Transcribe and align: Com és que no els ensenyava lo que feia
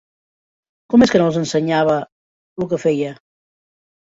Com 0.93 1.03
és 1.07 1.13
que 1.15 1.21
no 1.21 1.27
els 1.31 1.37
ensenyava 1.41 1.99
lo 2.63 2.71
que 2.73 2.81
feia 2.87 3.13